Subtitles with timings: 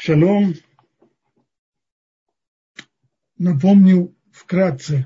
[0.00, 0.54] Шалом.
[3.36, 5.04] Напомню вкратце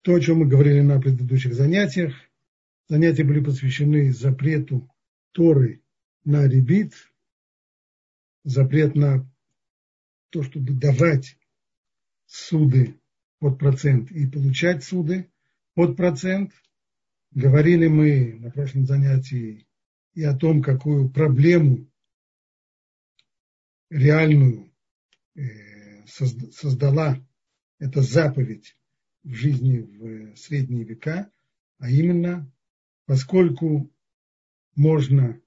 [0.00, 2.14] то, о чем мы говорили на предыдущих занятиях.
[2.88, 4.88] Занятия были посвящены запрету
[5.32, 5.82] Торы
[6.24, 6.94] на ребит,
[8.42, 9.30] запрет на
[10.30, 11.36] то, чтобы давать
[12.24, 12.98] суды
[13.38, 15.30] под процент и получать суды
[15.74, 16.52] под процент.
[17.32, 19.66] Говорили мы на прошлом занятии
[20.14, 21.91] и о том, какую проблему
[23.92, 24.72] реальную
[25.34, 27.18] э, создала
[27.78, 28.76] эта заповедь
[29.22, 31.30] в жизни в средние века,
[31.78, 32.50] а именно,
[33.06, 33.90] поскольку
[34.74, 35.40] можно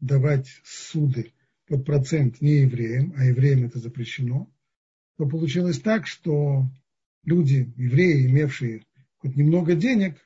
[0.00, 1.32] давать суды
[1.66, 4.50] под процент не евреям, а евреям это запрещено,
[5.16, 6.70] то получилось так, что
[7.24, 8.84] люди, евреи, имевшие
[9.18, 10.16] хоть немного денег,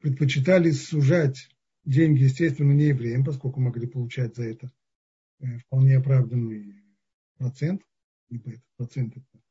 [0.00, 1.48] предпочитали сужать
[1.84, 4.77] деньги, естественно, не евреям, поскольку могли получать за это Э,
[5.66, 6.82] вполне оправданный
[7.36, 7.82] процент,
[8.28, 9.42] ибо этот процент, это,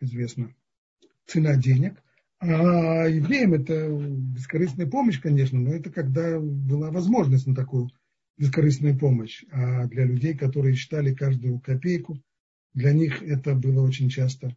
[0.00, 0.54] известно,
[1.26, 2.02] цена денег.
[2.38, 7.90] А евреям это бескорыстная помощь, конечно, но это когда была возможность на такую
[8.36, 9.44] бескорыстную помощь.
[9.52, 12.20] А для людей, которые считали каждую копейку,
[12.74, 14.56] для них это было очень часто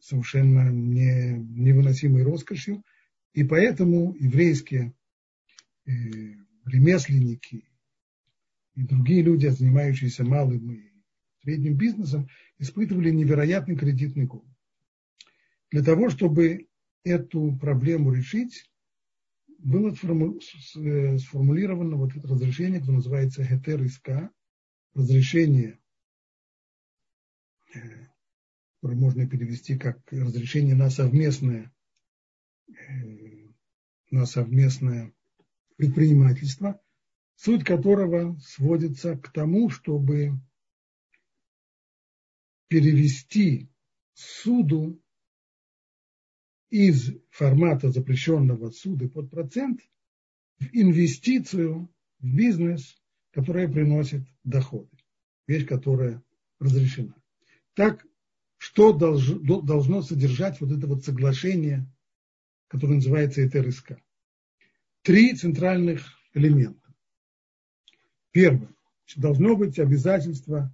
[0.00, 2.84] совершенно не, невыносимой роскошью.
[3.32, 4.94] И поэтому еврейские
[5.86, 5.90] э,
[6.66, 7.67] ремесленники,
[8.78, 10.92] и другие люди, занимающиеся малым и
[11.42, 14.46] средним бизнесом, испытывали невероятный кредитный голод.
[15.72, 16.68] Для того, чтобы
[17.02, 18.70] эту проблему решить,
[19.58, 24.30] было э, сформулировано вот это разрешение, которое называется Гетер ИСКА,
[24.94, 25.80] разрешение,
[27.74, 27.80] э,
[28.76, 31.74] которое можно перевести как разрешение на совместное,
[32.68, 33.48] э,
[34.12, 35.12] на совместное
[35.76, 36.80] предпринимательство–
[37.38, 40.32] суть которого сводится к тому, чтобы
[42.66, 43.70] перевести
[44.12, 45.00] суду
[46.68, 49.80] из формата запрещенного суды под процент
[50.58, 51.88] в инвестицию
[52.18, 53.00] в бизнес,
[53.30, 54.90] которая приносит доходы,
[55.46, 56.22] вещь, которая
[56.58, 57.14] разрешена.
[57.74, 58.04] Так,
[58.56, 61.86] что должно, должно содержать вот это вот соглашение,
[62.66, 63.92] которое называется ЭТРСК?
[65.02, 66.04] Три центральных
[66.34, 66.87] элемента.
[68.32, 68.68] Первое.
[69.16, 70.72] Должно быть обязательство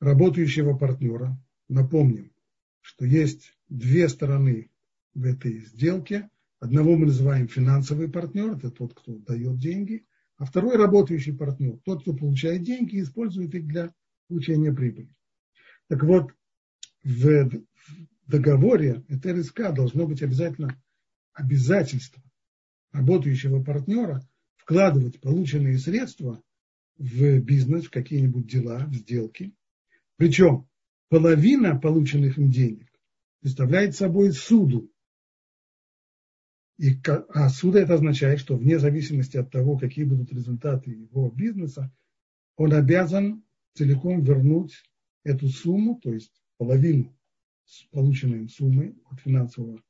[0.00, 1.38] работающего партнера.
[1.68, 2.32] Напомним,
[2.80, 4.70] что есть две стороны
[5.14, 6.28] в этой сделке.
[6.58, 10.04] Одного мы называем финансовый партнер, это тот, кто дает деньги,
[10.36, 13.94] а второй работающий партнер, тот, кто получает деньги и использует их для
[14.28, 15.14] получения прибыли.
[15.88, 16.32] Так вот,
[17.02, 17.50] в
[18.26, 20.80] договоре ЭТРСК должно быть обязательно
[21.32, 22.22] обязательство
[22.92, 24.22] работающего партнера
[24.70, 26.40] вкладывать полученные средства
[26.96, 29.52] в бизнес, в какие-нибудь дела, в сделки.
[30.16, 30.68] Причем
[31.08, 32.86] половина полученных им денег
[33.40, 34.88] представляет собой суду.
[36.78, 36.96] И,
[37.30, 41.92] а суда это означает, что вне зависимости от того, какие будут результаты его бизнеса,
[42.56, 43.42] он обязан
[43.74, 44.84] целиком вернуть
[45.24, 47.12] эту сумму, то есть половину
[47.90, 49.82] полученной им суммы от финансового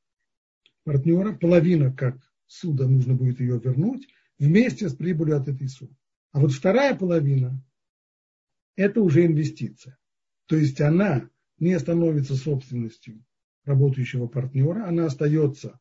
[0.85, 2.17] партнера, половина как
[2.47, 4.09] суда нужно будет ее вернуть,
[4.41, 5.97] вместе с прибылью от этой суммы.
[6.33, 7.63] А вот вторая половина–
[8.77, 9.99] это уже инвестиция.
[10.47, 13.25] То есть она не становится собственностью
[13.65, 15.79] работающего партнера, она остается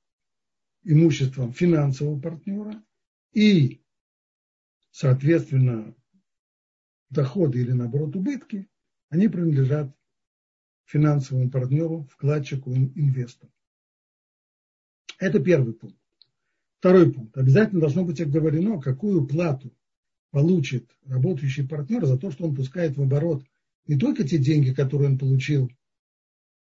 [0.83, 2.83] имуществом финансового партнера
[3.31, 3.81] и,
[4.91, 5.95] соответственно,
[7.09, 8.69] доходы или, наоборот, убытки,
[9.09, 9.95] они принадлежат
[10.85, 13.51] финансовому партнеру, вкладчику, инвестору.
[15.17, 15.97] Это первый пункт.
[16.79, 17.37] Второй пункт.
[17.37, 19.73] Обязательно должно быть оговорено, какую плату
[20.31, 23.43] получит работающий партнер за то, что он пускает в оборот
[23.85, 25.69] не только те деньги, которые он получил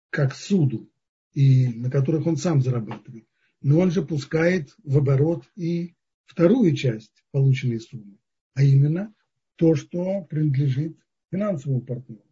[0.10, 0.90] как суду,
[1.34, 3.28] и на которых он сам зарабатывает,
[3.62, 5.94] но он же пускает в оборот и
[6.26, 8.18] вторую часть полученной суммы,
[8.56, 9.14] а именно
[9.56, 10.98] то, что принадлежит
[11.30, 12.24] финансовому партнеру.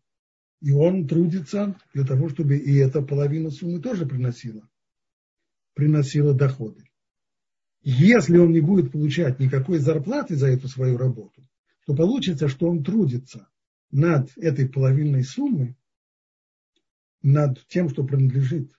[0.62, 4.68] И он трудится для того, чтобы и эта половина суммы тоже приносила,
[5.76, 6.85] приносила доходы.
[7.88, 11.48] Если он не будет получать никакой зарплаты за эту свою работу,
[11.86, 13.48] то получится, что он трудится
[13.92, 15.78] над этой половинной суммы,
[17.22, 18.72] над тем, что принадлежит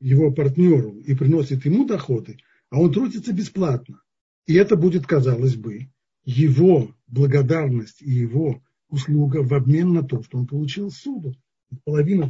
[0.00, 2.38] его партнеру и приносит ему доходы,
[2.68, 4.02] а он трудится бесплатно.
[4.46, 5.88] И это будет, казалось бы,
[6.24, 11.36] его благодарность и его услуга в обмен на то, что он получил суду.
[11.84, 12.28] Половина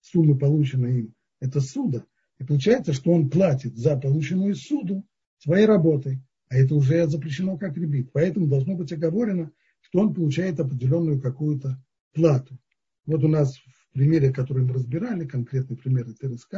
[0.00, 2.06] суммы, полученной им, это суда.
[2.40, 5.06] И получается, что он платит за полученную суду
[5.38, 6.22] своей работой.
[6.48, 8.10] А это уже запрещено как ребит.
[8.12, 9.52] Поэтому должно быть оговорено,
[9.82, 11.84] что он получает определенную какую-то
[12.14, 12.58] плату.
[13.04, 16.54] Вот у нас в примере, который мы разбирали, конкретный пример это РСК,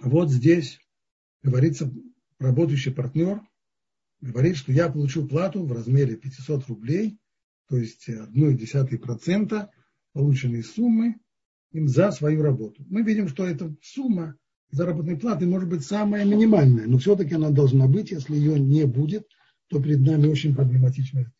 [0.00, 0.78] вот здесь
[1.42, 1.90] говорится,
[2.38, 3.40] работающий партнер
[4.20, 7.18] говорит, что я получу плату в размере 500 рублей,
[7.68, 9.68] то есть 1,1%
[10.12, 11.16] полученной суммы
[11.72, 12.84] им за свою работу.
[12.88, 14.36] Мы видим, что эта сумма
[14.70, 19.28] заработной платы может быть самая минимальная, но все-таки она должна быть, если ее не будет,
[19.68, 21.30] то перед нами очень проблематично.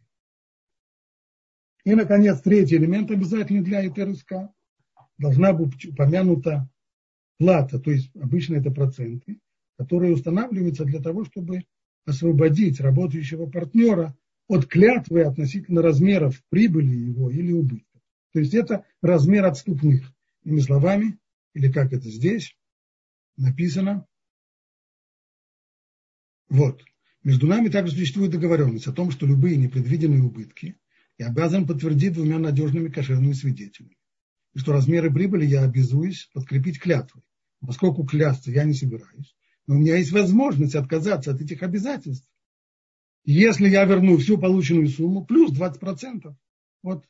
[1.85, 4.51] И, наконец, третий элемент обязательный для ИТРСК.
[5.19, 6.69] Должна быть упомянута
[7.39, 9.41] плата, то есть обычно это проценты,
[9.79, 11.65] которые устанавливаются для того, чтобы
[12.05, 14.17] освободить работающего партнера
[14.49, 18.01] от клятвы относительно размеров прибыли его или убытка.
[18.33, 20.13] То есть это размер отступных.
[20.47, 21.19] Иными словами,
[21.55, 22.57] или как это здесь
[23.37, 24.07] написано,
[26.49, 26.85] вот,
[27.25, 30.79] между нами также существует договоренность о том, что любые непредвиденные убытки
[31.19, 33.99] я обязан подтвердить двумя надежными кошерными свидетелями.
[34.55, 37.25] И что размеры прибыли я обязуюсь подкрепить клятвой.
[37.59, 39.35] Поскольку клясться я не собираюсь,
[39.67, 42.31] но у меня есть возможность отказаться от этих обязательств.
[43.25, 46.37] Если я верну всю полученную сумму, плюс 20%
[46.85, 47.09] от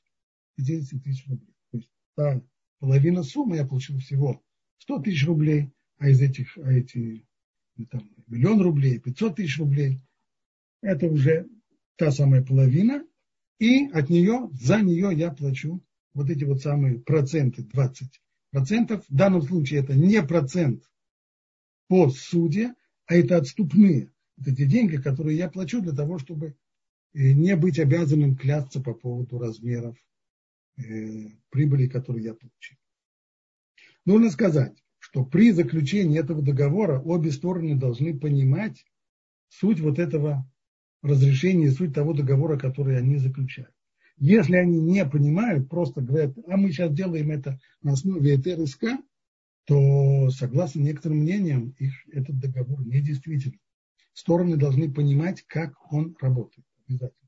[0.57, 1.55] 50 тысяч рублей.
[1.71, 2.43] То есть та
[2.79, 4.43] половина суммы я получил всего
[4.79, 7.27] 100 тысяч рублей, а из этих, а эти
[7.91, 10.01] там, миллион рублей, 500 тысяч рублей,
[10.83, 11.49] это уже
[11.97, 13.05] та самая половина,
[13.59, 15.83] и от нее, за нее я плачу
[16.15, 18.21] вот эти вот самые проценты, 20
[18.51, 19.05] процентов.
[19.09, 20.85] В данном случае это не процент
[21.89, 22.75] по суде,
[23.07, 24.13] а это отступные.
[24.39, 26.57] Это те деньги, которые я плачу для того, чтобы
[27.15, 29.97] э, не быть обязанным клясться по поводу размеров
[30.77, 32.77] прибыли, которые я получил.
[34.05, 38.85] Нужно сказать, что при заключении этого договора обе стороны должны понимать
[39.49, 40.51] суть вот этого
[41.03, 43.73] разрешения, суть того договора, который они заключают.
[44.19, 48.85] Если они не понимают, просто говорят, а мы сейчас делаем это на основе ЭТРСК,
[49.67, 53.61] то, согласно некоторым мнениям, их, этот договор недействителен.
[54.13, 56.67] Стороны должны понимать, как он работает.
[56.89, 57.26] Обязательно.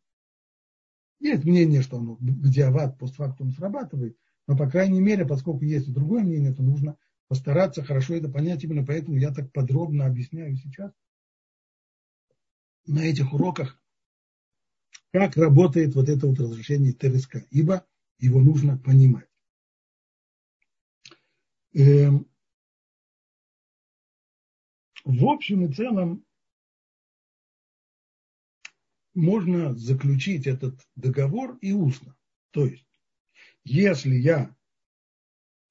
[1.20, 4.17] Есть мнение, что он диават постфактум срабатывает,
[4.47, 8.65] но, по крайней мере, поскольку есть и другое мнение, то нужно постараться хорошо это понять.
[8.65, 10.93] Именно поэтому я так подробно объясняю сейчас
[12.87, 13.81] на этих уроках,
[15.12, 17.85] как работает вот это вот разрешение ТРСК, ибо
[18.19, 19.29] его нужно понимать.
[21.75, 22.26] Эм,
[25.05, 26.25] в общем и целом
[29.19, 32.17] можно заключить этот договор и устно.
[32.53, 32.87] То есть,
[33.65, 34.55] если я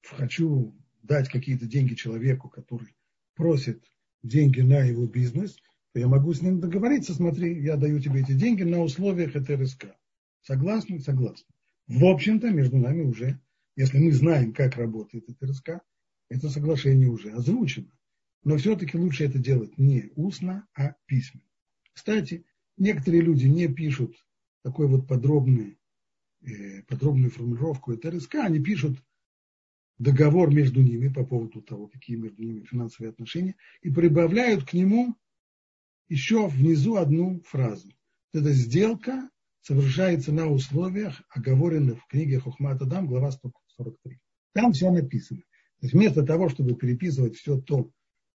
[0.04, 2.94] хочу дать какие-то деньги человеку, который
[3.34, 3.82] просит
[4.22, 5.56] деньги на его бизнес,
[5.92, 9.96] то я могу с ним договориться, смотри, я даю тебе эти деньги на условиях ТРСК.
[10.42, 11.00] Согласны?
[11.00, 11.46] Согласны.
[11.86, 13.40] В общем-то, между нами уже,
[13.76, 15.80] если мы знаем, как работает ТРСК,
[16.28, 17.90] это соглашение уже озвучено.
[18.44, 21.46] Но все-таки лучше это делать не устно, а письменно.
[21.94, 22.44] Кстати,
[22.78, 24.16] некоторые люди не пишут
[24.62, 25.78] такой вот подробный,
[26.42, 29.02] э, подробную формулировку ТРСК, они пишут
[29.98, 35.16] договор между ними по поводу того, какие между ними финансовые отношения, и прибавляют к нему
[36.08, 37.88] еще внизу одну фразу.
[38.32, 39.28] Эта сделка
[39.60, 44.18] совершается на условиях, оговоренных в книге Хохмат Адам, глава 143.
[44.54, 45.40] Там все написано.
[45.80, 47.90] То есть вместо того, чтобы переписывать все то,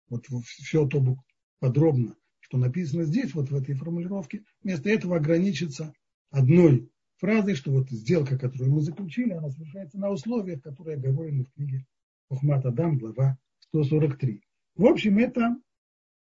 [0.08, 1.16] вот все то
[1.60, 2.16] подробно,
[2.48, 5.92] что написано здесь, вот в этой формулировке, вместо этого ограничиться
[6.30, 11.52] одной фразой, что вот сделка, которую мы заключили, она совершается на условиях, которые оговорены в
[11.52, 11.86] книге
[12.30, 14.42] Ухмат Адам, глава 143.
[14.76, 15.56] В общем, это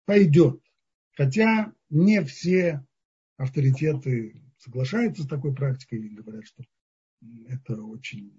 [0.05, 0.61] пойдет.
[1.13, 2.85] Хотя не все
[3.37, 6.63] авторитеты соглашаются с такой практикой и говорят, что
[7.47, 8.33] это очень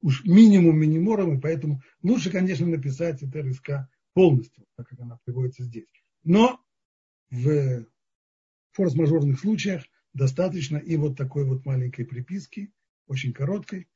[0.00, 5.64] уж минимум минимором, и поэтому лучше, конечно, написать это РСК полностью, так как она приводится
[5.64, 5.88] здесь.
[6.22, 6.60] Но
[7.30, 7.86] в
[8.72, 12.72] форс-мажорных случаях достаточно и вот такой вот маленькой приписки,
[13.06, 13.88] очень короткой,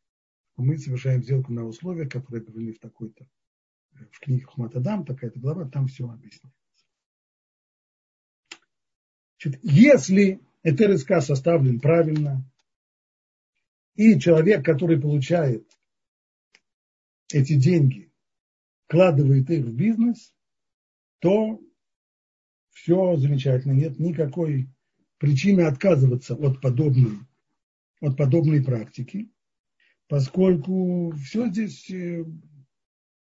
[0.57, 3.27] мы совершаем сделку на условиях, которые привели в такой-то,
[3.93, 6.53] в книге Хматадам, такая-то глава, там все объясняется.
[9.41, 12.49] Значит, если ЭТРСК составлен правильно,
[13.95, 15.69] и человек, который получает
[17.33, 18.11] эти деньги,
[18.87, 20.35] вкладывает их в бизнес,
[21.19, 21.61] то
[22.73, 24.69] все замечательно, нет никакой
[25.19, 27.19] причины отказываться от подобной,
[28.01, 29.31] от подобной практики,
[30.09, 32.25] поскольку все здесь э,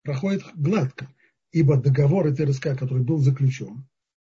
[0.03, 1.13] проходит гладко,
[1.51, 3.85] ибо договор ТРСК, который был заключен,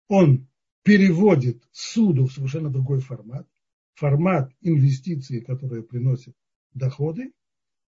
[0.08, 0.48] он
[0.82, 3.46] переводит суду в совершенно другой формат,
[3.94, 6.34] формат инвестиции, которые приносят
[6.74, 7.32] доходы,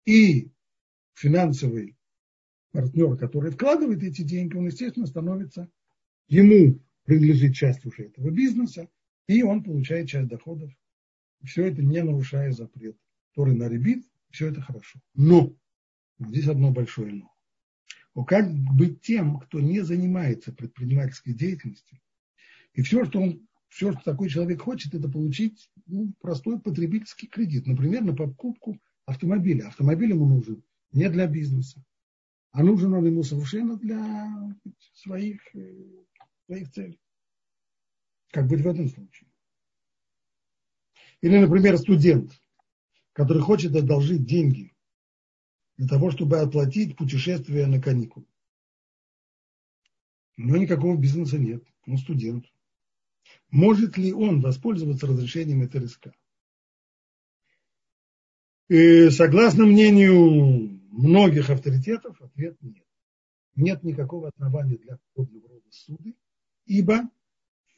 [0.05, 0.51] и
[1.13, 1.97] финансовый
[2.71, 5.69] партнер, который вкладывает эти деньги, он, естественно, становится,
[6.27, 8.89] ему принадлежит часть уже этого бизнеса,
[9.27, 10.69] и он получает часть доходов.
[11.41, 12.97] Все это не нарушая запрет.
[13.33, 14.99] Торы на ребит, все это хорошо.
[15.13, 15.55] Но,
[16.19, 17.31] здесь одно большое но.
[18.13, 21.97] Но как быть тем, кто не занимается предпринимательской деятельностью,
[22.73, 27.67] и все, что он все, что такой человек хочет, это получить ну, простой потребительский кредит.
[27.67, 29.67] Например, на покупку автомобиля.
[29.67, 30.61] Автомобиль ему нужен
[30.91, 31.81] не для бизнеса,
[32.51, 34.57] а нужен он ему совершенно для
[34.93, 36.03] своих, э,
[36.47, 36.99] своих целей.
[38.31, 39.29] Как быть в этом случае?
[41.21, 42.31] Или, например, студент,
[43.13, 44.73] который хочет одолжить деньги
[45.77, 48.25] для того, чтобы оплатить путешествие на каникулы.
[50.37, 52.45] Но никакого бизнеса нет, он студент.
[53.49, 56.09] Может ли он воспользоваться разрешением ТРСК?
[58.69, 62.85] И согласно мнению многих авторитетов, ответ нет.
[63.55, 66.15] Нет никакого основания для подобного рода суды,
[66.67, 67.09] ибо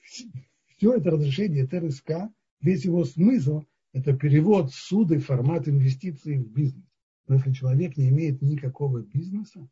[0.04, 2.32] все это разрешение ТРСК,
[2.62, 6.86] весь его смысл– это перевод суды в формат инвестиций в бизнес.
[7.28, 9.68] Но если человек не имеет никакого бизнеса,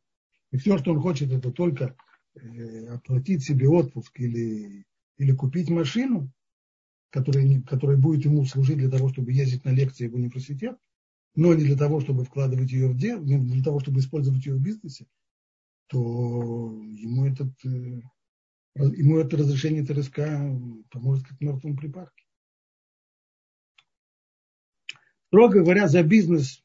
[0.51, 1.95] и все, что он хочет, это только
[2.35, 4.85] э, оплатить себе отпуск или
[5.17, 6.31] или купить машину,
[7.09, 10.77] которая, которая будет ему служить для того, чтобы ездить на лекции в университет,
[11.35, 14.55] но не для того, чтобы вкладывать ее в дело, не для того, чтобы использовать ее
[14.55, 15.07] в бизнесе,
[15.87, 15.97] то
[16.83, 18.01] ему, этот, э,
[18.77, 20.19] ему это разрешение ТРСК
[20.91, 22.25] поможет как мертвому припарке.
[25.27, 26.63] Строго говоря, за бизнес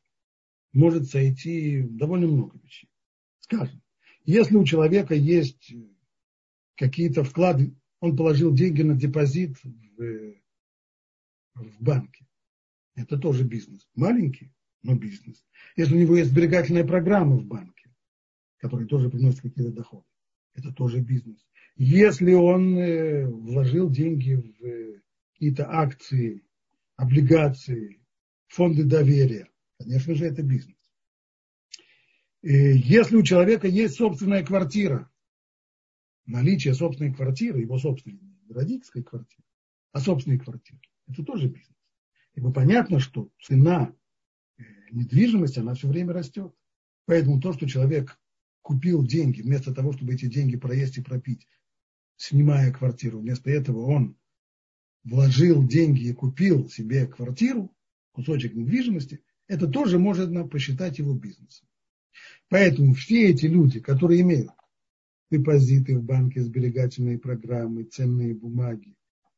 [0.72, 2.90] может сойти довольно много вещей.
[3.40, 3.82] Скажем,
[4.24, 5.74] если у человека есть
[6.76, 10.34] какие-то вклады он положил деньги на депозит в,
[11.54, 12.26] в банке.
[12.96, 13.88] Это тоже бизнес.
[13.94, 14.52] Маленький,
[14.82, 15.44] но бизнес.
[15.76, 17.94] Если у него есть сберегательная программа в банке,
[18.56, 20.04] которая тоже приносит какие-то доходы,
[20.54, 21.46] это тоже бизнес.
[21.76, 25.00] Если он э, вложил деньги в э,
[25.32, 26.44] какие-то акции,
[26.96, 28.00] облигации,
[28.48, 29.48] фонды доверия,
[29.78, 30.76] конечно же, это бизнес.
[32.42, 35.08] Если у человека есть собственная квартира,
[36.26, 39.44] наличие собственной квартиры, его собственной, не родительской квартиры,
[39.92, 41.76] а собственной квартиры, это тоже бизнес.
[42.34, 43.94] Ибо понятно, что цена
[44.58, 46.54] э, недвижимости, она все время растет.
[47.04, 48.18] Поэтому то, что человек
[48.62, 51.46] купил деньги, вместо того, чтобы эти деньги проесть и пропить,
[52.16, 54.16] снимая квартиру, вместо этого он
[55.04, 57.74] вложил деньги и купил себе квартиру,
[58.12, 61.66] кусочек недвижимости, это тоже можно посчитать его бизнесом.
[62.48, 64.50] Поэтому все эти люди, которые имеют
[65.30, 68.94] депозиты в банке, сберегательные программы, ценные бумаги,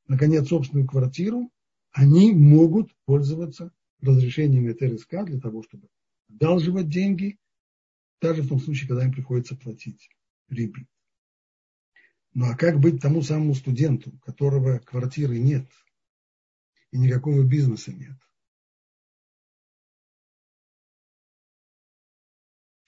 [0.09, 1.51] наконец, собственную квартиру,
[1.93, 5.89] они могут пользоваться разрешением ТРСК для того, чтобы
[6.29, 7.39] одалживать деньги,
[8.21, 10.11] даже в том случае, когда им приходится платить
[10.49, 10.87] прибыль.
[12.35, 15.67] Ну а как быть тому самому студенту, у которого квартиры нет
[16.91, 18.17] и никакого бизнеса нет?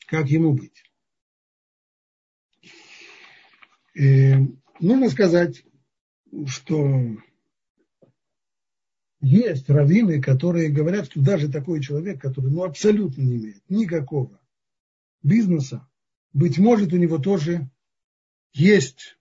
[0.07, 0.85] Как ему быть?
[3.95, 4.35] И
[4.81, 5.65] нужно сказать,
[6.47, 7.17] что
[9.21, 14.41] есть раввины, которые говорят, что даже такой человек, который ну, абсолютно не имеет никакого
[15.23, 15.89] бизнеса,
[16.33, 17.71] быть может, у него тоже
[18.53, 19.16] есть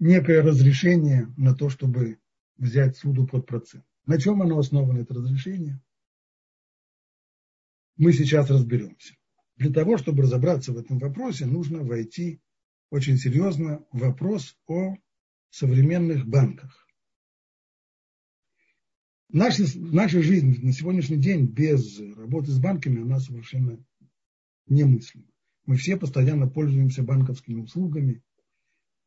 [0.00, 2.18] некое разрешение на то, чтобы
[2.56, 3.84] взять суду под процент.
[4.06, 5.80] На чем оно основано, это разрешение?
[7.96, 9.14] Мы сейчас разберемся.
[9.56, 12.40] Для того, чтобы разобраться в этом вопросе, нужно войти
[12.90, 14.96] очень серьезно вопрос о
[15.50, 16.86] современных банках.
[19.28, 23.78] Наша, наша жизнь на сегодняшний день без работы с банками, она совершенно
[24.66, 25.26] немыслима.
[25.66, 28.22] Мы все постоянно пользуемся банковскими услугами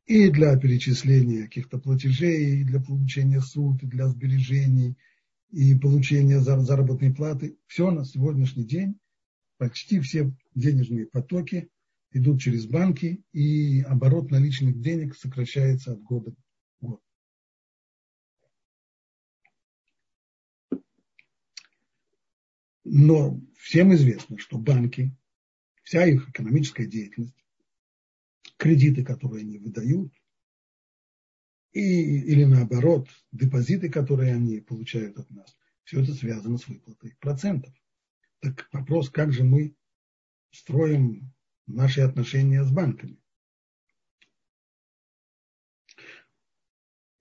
[0.06, 4.98] и для перечисления каких-то платежей, и для получения суд, и для сбережений,
[5.52, 7.58] и получения заработной платы.
[7.68, 9.00] Все на сегодняшний день,
[9.58, 11.70] почти все денежные потоки
[12.12, 16.36] идут через банки, и оборот наличных денег сокращается от года к
[16.82, 17.02] году.
[22.84, 25.16] Но всем известно, что банки,
[25.84, 27.43] вся их экономическая деятельность,
[28.58, 30.14] кредиты, которые они выдают,
[31.72, 37.74] и, или наоборот, депозиты, которые они получают от нас, все это связано с выплатой процентов.
[38.40, 39.76] Так вопрос, как же мы
[40.52, 41.34] строим
[41.66, 43.18] наши отношения с банками.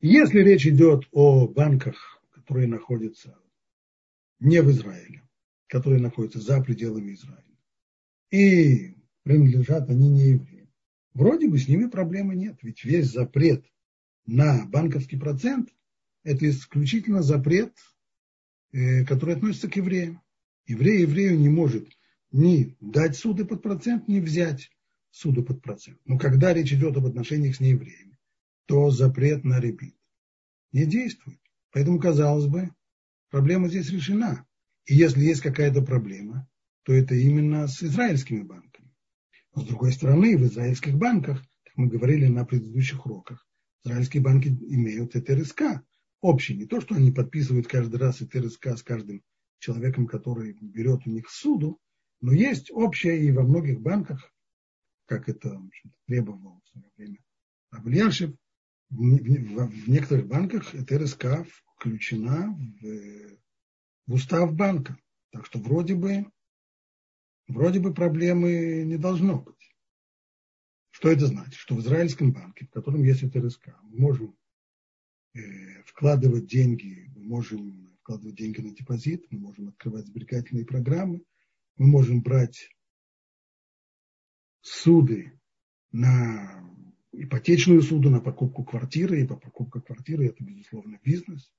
[0.00, 3.38] Если речь идет о банках, которые находятся
[4.40, 5.22] не в Израиле,
[5.68, 7.56] которые находятся за пределами Израиля,
[8.30, 10.51] и принадлежат они не евреям,
[11.14, 13.64] вроде бы с ними проблемы нет, ведь весь запрет
[14.26, 15.70] на банковский процент–
[16.24, 17.74] это исключительно запрет,
[18.72, 20.22] э, который относится к евреям.
[20.66, 21.88] Еврей еврею не может
[22.30, 24.70] ни дать суды под процент, ни взять
[25.10, 26.00] суду под процент.
[26.04, 28.18] Но когда речь идет об отношениях с неевреями,
[28.66, 29.96] то запрет на ребит
[30.72, 31.38] не действует.
[31.70, 32.70] Поэтому, казалось бы,
[33.30, 34.46] проблема здесь решена.
[34.86, 36.48] И если есть какая-то проблема,
[36.82, 38.81] то это именно с израильскими банками.
[39.54, 43.46] Но с другой стороны, в израильских банках, как мы говорили на предыдущих уроках,
[43.84, 45.82] израильские банки имеют ТРСК
[46.20, 46.56] общий.
[46.56, 49.22] Не то, что они подписывают каждый раз ТРСК с каждым
[49.58, 51.78] человеком, который берет у них суду,
[52.20, 54.32] но есть общее и во многих банках,
[55.06, 55.60] как это
[56.06, 57.18] требовал в свое время
[57.70, 58.30] Абельяшев,
[58.90, 63.36] в, некоторых банках ТРСК включена в,
[64.06, 64.96] в устав банка.
[65.30, 66.26] Так что вроде бы,
[67.52, 69.54] вроде бы проблемы не должно быть.
[70.90, 71.54] Что это значит?
[71.54, 74.36] Что в израильском банке, в котором есть ТРСК, мы можем
[75.34, 81.22] э, вкладывать деньги, мы можем вкладывать деньги на депозит, мы можем открывать сберегательные программы,
[81.76, 82.68] мы можем брать
[84.60, 85.40] суды
[85.92, 86.62] на
[87.12, 91.52] ипотечную суду, на покупку квартиры, и по покупке квартиры это, безусловно, бизнес.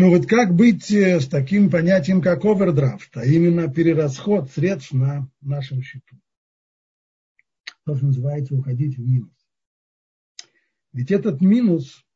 [0.00, 5.28] Но вот как быть э, с таким понятием, как овердрафт, а именно перерасход средств на
[5.40, 6.16] нашем счету?
[7.84, 9.34] То, что называется уходить в минус.
[10.92, 12.06] Ведь этот минус,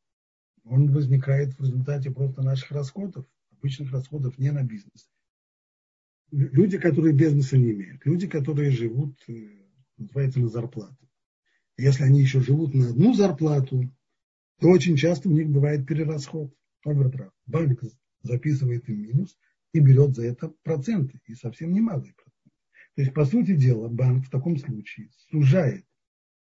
[0.63, 5.09] он возникает в результате просто наших расходов, обычных расходов не на бизнес
[6.31, 9.33] люди, которые бизнеса не имеют, люди, которые живут, э,
[9.97, 11.09] называется, на зарплату.
[11.77, 13.91] Если они еще живут на одну зарплату,
[14.61, 16.53] то очень часто у них бывает перерасход,
[16.85, 17.81] Банк
[18.21, 19.37] записывает им минус
[19.73, 22.57] и берет за это проценты, и совсем немалые проценты.
[22.95, 25.85] То есть, по сути дела, банк в таком случае сужает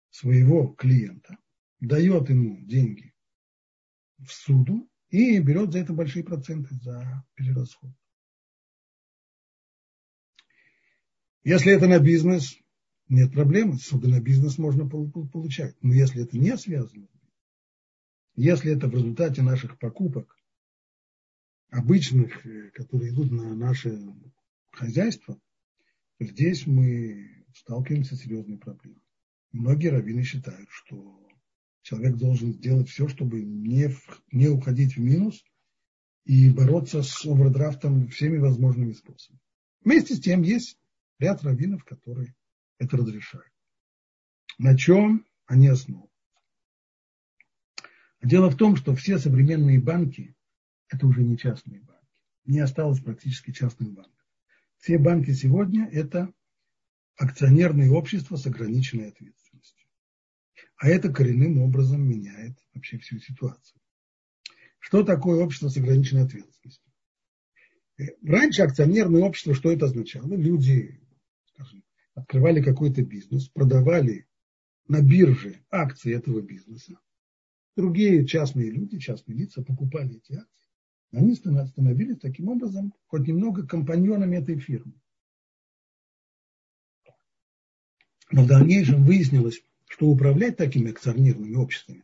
[0.10, 1.38] своего клиента,
[1.80, 3.14] дает ему деньги
[4.20, 7.92] в суду и берет за это большие проценты за перерасход.
[11.44, 12.58] Если это на бизнес,
[13.08, 15.76] нет проблемы, суды на бизнес можно получать.
[15.82, 17.08] Но если это не связано,
[18.36, 20.38] если это в результате наших покупок,
[21.70, 24.00] обычных, э, которые идут на наше
[24.72, 25.40] хозяйство,
[26.18, 29.02] то здесь мы сталкиваемся с серьезной проблемой.
[29.52, 31.28] Многие раввины считают, что
[31.82, 33.90] человек должен сделать все, чтобы не,
[34.32, 35.44] не уходить в минус
[36.26, 39.42] и бороться с овердрафтом всеми возможными способами.
[39.84, 40.78] Вместе с тем есть
[41.20, 42.36] ряд раввинов, которые
[42.78, 43.52] это разрешают.
[44.58, 46.11] На чем они основаны?
[48.22, 50.36] Дело в том, что все современные банки–
[50.90, 52.06] это уже не частные банки.
[52.46, 54.14] Не осталось практически частных банков.
[54.78, 56.34] Все банки сегодня– это
[57.18, 59.88] акционерные общества с ограниченной ответственностью.
[60.78, 63.80] А это коренным образом меняет вообще всю ситуацию.
[64.80, 66.92] Что такое общество с ограниченной ответственностью?
[68.24, 70.34] Раньше акционерное общество, что это означало?
[70.34, 71.00] Люди
[71.54, 71.84] скажем,
[72.16, 74.28] открывали какой-то бизнес, продавали
[74.88, 77.00] на бирже акции этого бизнеса.
[77.76, 80.70] Другие частные люди, частные лица покупали эти акции.
[81.12, 84.94] Они становились таким образом хоть немного компаньонами этой фирмы.
[88.32, 92.04] Но в дальнейшем выяснилось, что управлять такими акционерными обществами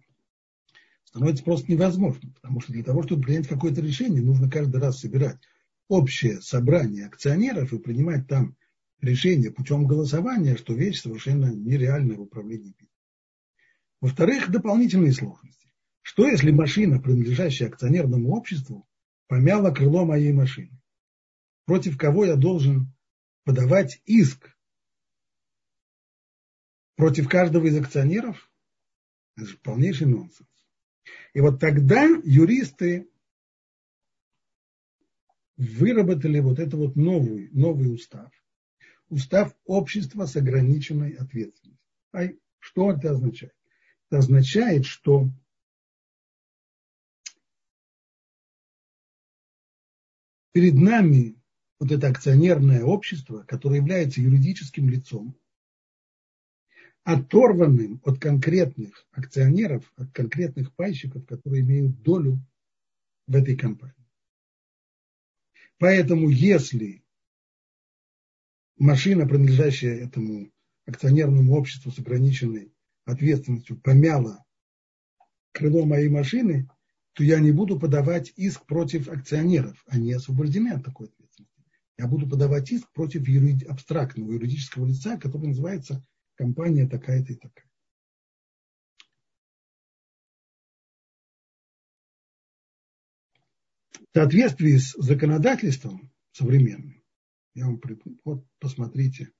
[1.05, 5.39] становится просто невозможно, потому что для того, чтобы принять какое-то решение, нужно каждый раз собирать
[5.87, 8.57] общее собрание акционеров и принимать там
[9.01, 12.96] решение путем голосования, что вещь совершенно нереальная в управлении бизнесом.
[13.99, 15.73] Во-вторых, дополнительные сложности.
[16.01, 18.87] Что если машина, принадлежащая акционерному обществу,
[19.27, 20.79] помяла крыло моей машины?
[21.65, 22.93] Против кого я должен
[23.43, 24.55] подавать иск?
[26.95, 28.51] Против каждого из акционеров?
[29.35, 30.49] Это же полнейший нонсенс.
[31.33, 33.09] И вот тогда юристы
[35.57, 38.31] выработали вот это вот новый, новый устав,
[39.09, 41.77] устав общества с ограниченной ответственностью.
[42.11, 42.27] А
[42.59, 43.53] что это означает?
[44.09, 45.29] Это означает, что
[50.53, 51.35] перед нами
[51.79, 55.37] вот это акционерное общество, которое является юридическим лицом,
[57.03, 62.39] оторванным от конкретных акционеров, от конкретных пайщиков, которые имеют долю
[63.27, 63.93] в этой компании.
[65.79, 67.03] Поэтому если
[68.77, 70.51] машина, принадлежащая этому
[70.85, 72.73] акционерному обществу с ограниченной
[73.07, 74.43] ответственностью, помяла
[75.51, 76.69] крыло моей машины,
[77.13, 79.83] то я не буду подавать иск против акционеров.
[79.87, 81.63] Они освобождены от такой ответственности.
[81.97, 83.65] Я буду подавать иск против юриди...
[83.65, 87.65] абстрактного юридического лица, который называется компания такая-то и такая.
[93.91, 97.03] В соответствии с законодательством современным,
[97.55, 97.81] я вам
[98.23, 99.31] вот посмотрите,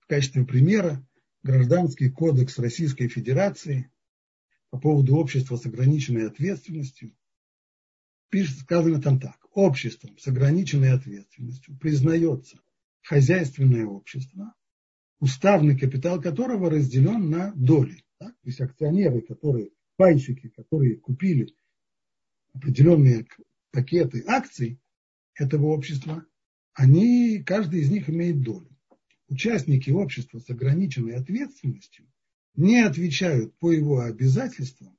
[0.00, 1.06] в качестве примера
[1.44, 3.90] Гражданский кодекс Российской Федерации
[4.70, 7.14] по поводу общества с ограниченной ответственностью.
[8.30, 9.36] Пишет, сказано там так.
[9.52, 12.58] Обществом с ограниченной ответственностью признается
[13.02, 14.54] хозяйственное общество,
[15.20, 18.02] уставный капитал которого разделен на доли.
[18.16, 18.32] Так?
[18.32, 21.54] То есть акционеры, которые, пайщики, которые купили
[22.54, 23.26] определенные
[23.70, 24.80] пакеты акций
[25.34, 26.24] этого общества,
[26.72, 28.73] они, каждый из них имеет долю
[29.34, 32.06] участники общества с ограниченной ответственностью
[32.54, 34.96] не отвечают по его обязательствам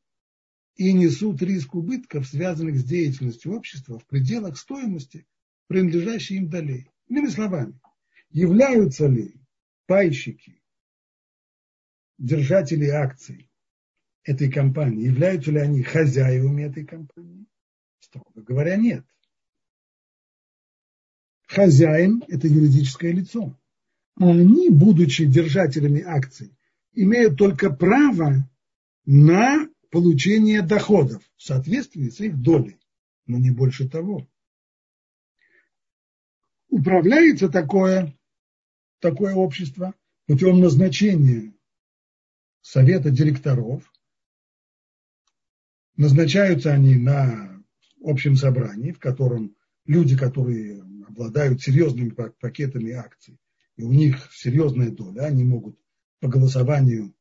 [0.76, 5.26] и несут риск убытков, связанных с деятельностью общества в пределах стоимости,
[5.68, 6.90] принадлежащей им долей.
[7.08, 7.80] Иными словами,
[8.30, 9.36] являются ли
[9.86, 10.62] пайщики,
[12.18, 13.50] держатели акций
[14.24, 17.46] этой компании, являются ли они хозяевами этой компании?
[18.00, 19.06] Строго говоря, нет.
[21.48, 23.58] Хозяин– это юридическое лицо
[24.18, 26.56] они, будучи держателями акций,
[26.94, 28.50] имеют только право
[29.06, 32.80] на получение доходов в соответствии с их долей,
[33.28, 34.28] но не больше того.
[36.70, 38.18] Управляется такое,
[39.00, 39.94] такое общество
[40.26, 41.54] путем назначения
[42.62, 43.92] совета директоров.
[45.98, 47.64] Назначаются они на
[48.04, 53.38] общем собрании, в котором люди, которые обладают серьезными пакетами акций,
[53.76, 55.78] и у них серьезная доля, они могут
[56.20, 57.14] по голосованию,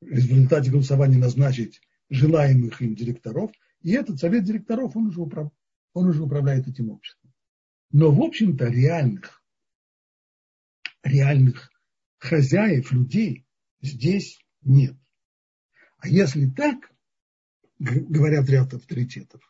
[0.00, 3.50] в результате голосования назначить желаемых им директоров,
[3.82, 5.52] и этот совет директоров, он уже, управ,
[5.92, 7.32] он уже управляет этим обществом.
[7.92, 9.42] Но, в общем-то, реальных,
[11.02, 11.70] реальных
[12.18, 13.46] хозяев, людей
[13.82, 14.96] здесь нет.
[15.98, 16.92] А если так,
[17.78, 19.42] говорят ряд авторитетов,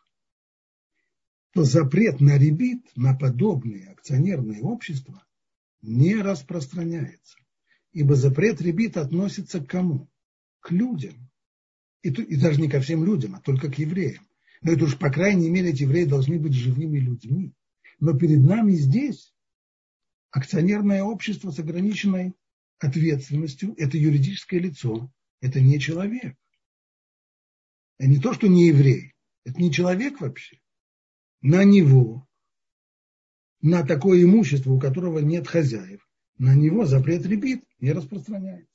[1.53, 5.25] то запрет на ребит, на подобные акционерные общества
[5.81, 7.37] не распространяется.
[7.91, 10.09] Ибо запрет ребит относится к кому?
[10.59, 11.29] К людям.
[12.03, 14.25] И, и даже не ко всем людям, а только к евреям.
[14.61, 17.53] Но это уж, по крайней мере, эти евреи должны быть живыми людьми.
[17.99, 19.33] Но перед нами здесь
[20.31, 22.33] акционерное общество с ограниченной
[22.79, 26.35] ответственностью– это юридическое лицо, это не человек.
[27.97, 29.13] Это не то, что не еврей,
[29.43, 30.59] это не человек вообще.
[31.41, 32.27] На него
[33.61, 38.71] на такое имущество, у которого нет хозяев, на него запрет ребит не распространяется.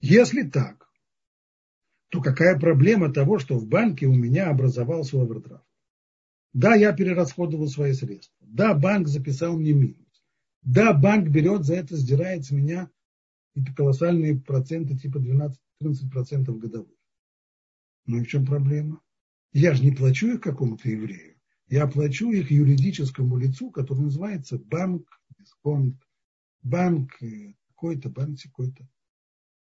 [0.00, 0.88] Если так,
[2.10, 5.64] то какая проблема того, что в банке у меня образовался овердрафт?
[6.52, 8.36] Да, я перерасходовал свои средства.
[8.40, 10.22] Да, банк записал мне минус.
[10.62, 12.90] Да, банк берет за это, сдирает с меня
[13.54, 16.96] какие-то колоссальные проценты, типа 12-13% годовых.
[18.06, 19.00] Ну и в чем проблема?
[19.54, 21.40] Я же не плачу их какому-то еврею.
[21.68, 25.96] Я плачу их юридическому лицу, который называется банк, дисконт,
[26.62, 27.16] банк
[27.68, 28.86] какой-то, банк какой-то.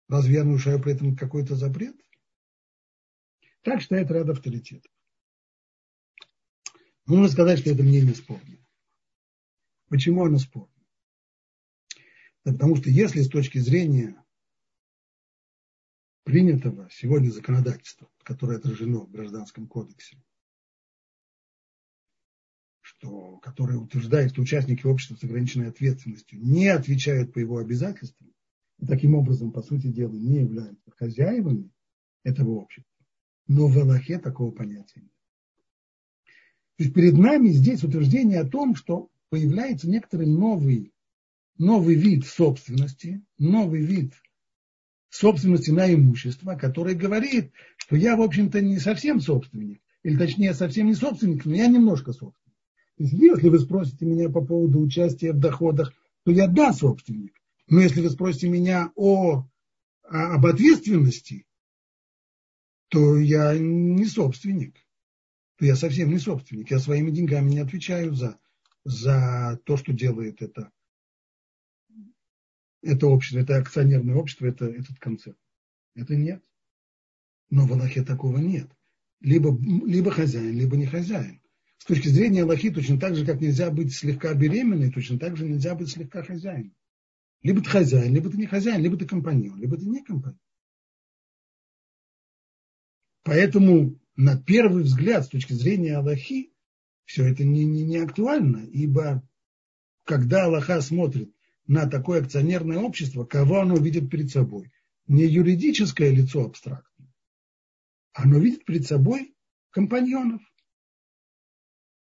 [0.09, 1.95] Разве я нарушаю при этом какой-то запрет?
[3.62, 4.91] Так считает ряд авторитетов.
[7.05, 8.57] Можно сказать, что это мнение спорно.
[9.89, 10.73] Почему оно спорно?
[12.45, 14.25] потому что если с точки зрения
[16.27, 20.21] принятого сегодня законодательства, которое отражено в Гражданском кодексе,
[22.81, 28.35] что, которое утверждает, что участники общества с ограниченной ответственностью не отвечают по его обязательствам,
[28.81, 31.71] и таким образом, по сути дела, не являются хозяевами
[32.25, 33.07] этого общества.
[33.47, 35.12] Но в Аллахе такого понятия нет.
[36.77, 40.93] То есть перед нами здесь утверждение о том, что появляется некоторый новый,
[41.57, 44.12] новый вид собственности, новый вид
[45.16, 50.87] собственности на имущество, который говорит, что я, в общем-то, не совсем собственник, или точнее, совсем
[50.87, 52.57] не собственник, но я немножко собственник.
[52.98, 55.92] Если вы спросите меня по поводу участия в доходах,
[56.24, 57.35] то я да, собственник.
[57.68, 59.44] Но если вы спросите меня о,
[60.05, 61.46] о, об ответственности,
[62.88, 64.76] то я не собственник.
[65.59, 66.70] То я совсем не собственник.
[66.70, 68.38] Я своими деньгами не отвечаю за,
[68.85, 70.70] за то, что делает это
[72.83, 75.39] это общество, это акционерное общество, это этот концерт.
[75.95, 76.43] Это нет.
[77.51, 78.71] Но в Аллахе такого нет.
[79.21, 81.41] Либо, либо хозяин, либо не хозяин.
[81.79, 85.47] С точки зрения Аллахи, точно так же, как нельзя быть слегка беременной, точно так же
[85.47, 86.75] нельзя быть слегка хозяином.
[87.43, 90.41] Либо ты хозяин, либо ты не хозяин, либо ты компаньон, либо ты не компаньон.
[93.23, 96.53] Поэтому на первый взгляд, с точки зрения Аллахи,
[97.05, 99.23] все это не, не, не актуально, ибо
[100.05, 101.33] когда Аллаха смотрит
[101.66, 104.72] на такое акционерное общество, кого оно видит перед собой?
[105.07, 107.12] Не юридическое лицо абстрактное,
[108.12, 109.35] оно видит перед собой
[109.70, 110.42] компаньонов.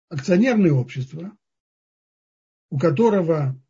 [0.10, 1.38] Акционерное общество,
[2.70, 3.62] у которого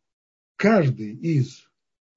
[0.56, 1.68] каждый из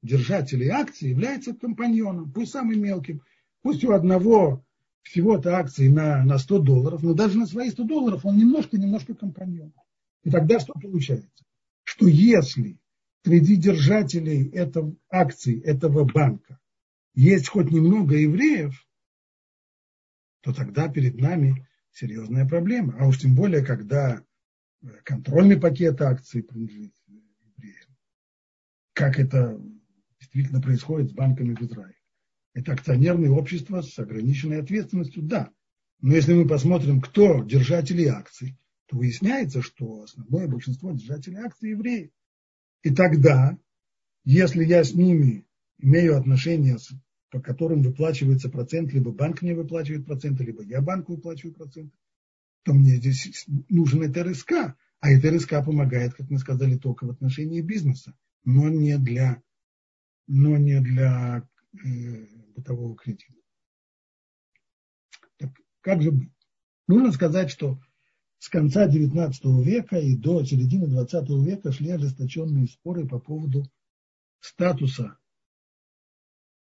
[0.01, 3.21] держателей акций является компаньоном, пусть самым мелким,
[3.62, 4.65] пусть у одного
[5.04, 9.73] всего-то акций на, на 100 долларов, но даже на свои 100 долларов он немножко-немножко компаньон.
[10.23, 11.30] И тогда что получается?
[11.84, 12.80] Что если
[13.26, 16.60] среди держателей этого, акций этого банка
[17.16, 18.88] есть хоть немного евреев,
[20.42, 22.96] то тогда перед нами серьезная проблема.
[23.00, 24.24] А уж тем более, когда
[25.04, 27.98] контрольный пакет акций принадлежит евреям.
[28.94, 29.60] Как это
[30.20, 31.98] действительно происходит с банками в Израиле.
[32.54, 35.52] Это акционерное общество с ограниченной ответственностью, да.
[36.00, 42.12] Но если мы посмотрим, кто держатели акций, то выясняется, что основное большинство держателей акций евреи.
[42.86, 43.58] И тогда,
[44.26, 45.48] если я с ними
[45.80, 46.78] имею отношения,
[47.32, 51.98] по которым выплачивается процент, либо банк мне выплачивает проценты, либо я банку выплачиваю проценты,
[52.62, 54.76] то мне здесь нужен это РСК.
[55.00, 59.41] А это РСК помогает, как мы сказали, только в отношении бизнеса, но не для,
[60.28, 63.34] но не для э, бытового кредита.
[65.38, 65.50] Так,
[65.82, 66.32] как же быть?
[66.88, 67.80] Нужно сказать, что
[68.39, 73.63] с конца XIX века и до середины XX века шли ожесточенные споры по поводу
[74.39, 75.17] статуса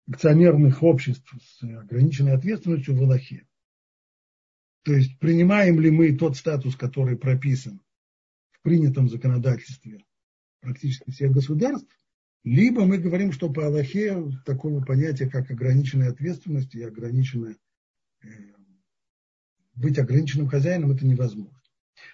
[0.08, 3.47] акционерных обществ с ограниченной ответственностью в Аллахе.
[4.84, 7.82] То есть принимаем ли мы тот статус, который прописан
[8.51, 10.06] в принятом законодательстве
[10.62, 11.89] практически всех государств,
[12.43, 17.58] либо мы говорим, что по Аллахе такого понятия, как ограниченная ответственность и ограниченная,
[18.21, 18.28] э,
[19.76, 21.62] быть ограниченным хозяином, это невозможно.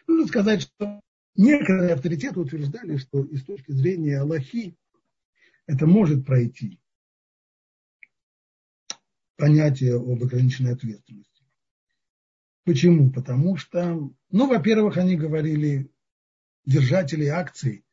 [0.07, 1.01] Нужно сказать, что
[1.35, 4.75] некоторые авторитеты утверждали, что и с точки зрения Аллахи
[5.67, 6.79] это может пройти
[9.37, 11.43] понятие об ограниченной ответственности.
[12.63, 13.11] Почему?
[13.11, 15.89] Потому что, ну, во-первых, они говорили,
[16.65, 17.83] держатели акций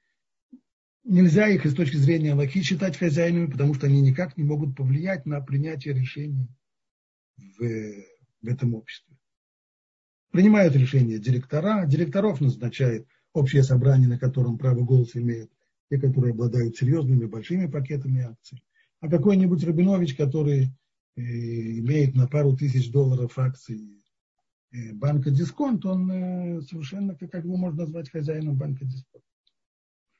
[1.05, 5.27] нельзя их с точки зрения Аллахи считать хозяинами, потому что они никак не могут повлиять
[5.27, 6.49] на принятие решений
[7.37, 7.59] в,
[8.43, 9.18] в этом обществе.
[10.31, 15.51] Принимают решения директора, директоров назначает общее собрание, на котором право голоса имеют
[15.91, 18.63] те, которые обладают серьезными большими пакетами акций.
[19.01, 20.65] А какой-нибудь Рабинович, который
[21.17, 24.03] э, имеет на пару тысяч долларов акций
[24.73, 29.25] э, банка Дисконт, он э, совершенно, как его можно назвать хозяином банка Дисконт.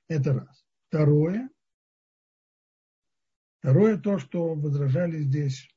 [0.09, 0.65] Это раз.
[0.89, 1.51] Второе,
[3.59, 5.69] второе то, что возражали здесь,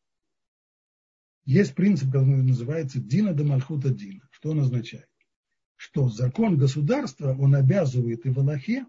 [1.46, 4.28] есть принцип, который называется Дина де Мальхута Дина.
[4.32, 5.08] Что он означает?
[5.76, 8.86] Что закон государства, он обязывает и в Аллахе,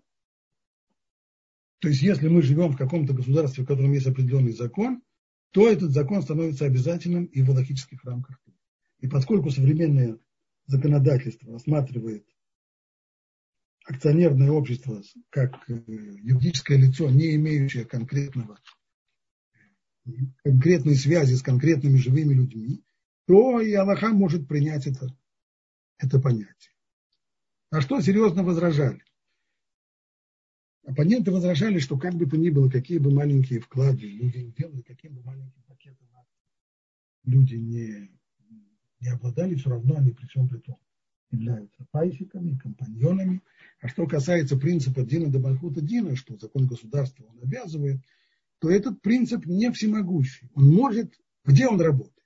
[1.83, 5.03] то есть если мы живем в каком-то государстве, в котором есть определенный закон,
[5.51, 8.41] то этот закон становится обязательным и в аллахических рамках.
[9.01, 10.19] И поскольку современное
[10.67, 12.25] законодательство рассматривает
[13.85, 15.75] акционерное общество как э,
[16.23, 18.59] юридическое лицо, не имеющее конкретного,
[20.43, 22.83] конкретной связи с конкретными живыми людьми,
[23.27, 25.15] то и Аллаха может принять это,
[25.99, 26.73] это понятие.
[27.71, 29.03] А что серьезно возражали?
[30.85, 34.83] Оппоненты возражали, что как бы то ни было, какие бы маленькие вклады люди не делали,
[34.83, 36.09] каким бы маленьким пакетом
[37.25, 38.11] люди не,
[39.01, 40.79] не обладали, все равно они при всем при том
[41.31, 43.43] являются пайщиками, компаньонами.
[43.81, 48.01] А что касается принципа Дина до Мальхута Дина, что закон государства он обязывает,
[48.63, 50.49] то этот принцип не всемогущий.
[50.55, 51.13] Он может,
[51.45, 52.25] где он работает?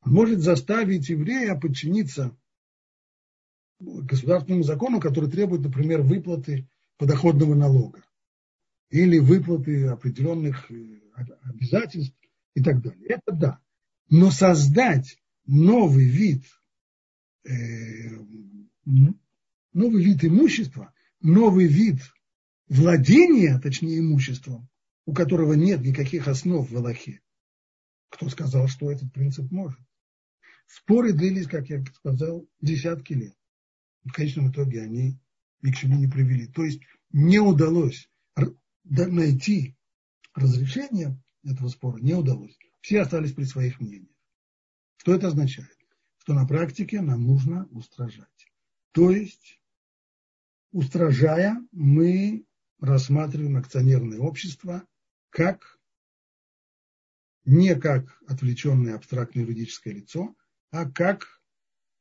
[0.00, 2.36] Он может заставить еврея подчиниться
[3.78, 8.02] государственному закону, который требует, например, выплаты подоходного налога
[8.90, 11.00] или выплаты определенных э,
[11.42, 12.16] обязательств
[12.54, 13.06] и так далее.
[13.06, 13.60] Это да.
[14.08, 16.44] Но создать новый вид
[17.44, 17.52] Э,
[18.84, 21.98] новый вид имущества, новый вид
[22.68, 24.68] владения, точнее имуществом,
[25.06, 27.20] у которого нет никаких основ в Аллахе.
[28.10, 29.80] Кто сказал, что этот принцип может?
[30.66, 33.36] Споры длились, как я сказал, десятки лет.
[34.04, 35.18] В конечном итоге они
[35.62, 36.46] ни к чему не привели.
[36.46, 38.08] То есть не удалось
[38.84, 39.76] найти
[40.34, 42.56] разрешение этого спора, не удалось.
[42.80, 44.08] Все остались при своих мнениях.
[44.96, 45.76] Что это означает?
[46.22, 48.46] что на практике нам нужно устражать.
[48.92, 49.60] То есть,
[50.70, 52.46] устражая, мы
[52.78, 54.86] рассматриваем акционерное общество
[55.32, 55.80] как
[57.44, 60.36] не как отвлеченное абстрактное юридическое лицо,
[60.70, 61.42] а как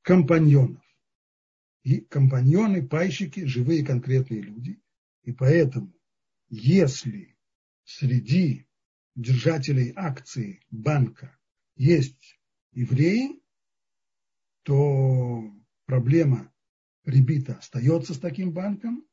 [0.01, 0.83] компаньонов.
[1.83, 4.79] И компаньоны, пайщики, живые конкретные люди.
[5.23, 5.93] И поэтому,
[6.49, 7.35] если
[7.85, 8.67] среди
[9.15, 11.39] держателей акций банка
[11.75, 12.39] есть
[12.73, 13.41] евреи,
[14.63, 15.51] то
[15.85, 16.53] проблема
[17.05, 19.07] ребита остается с таким банком.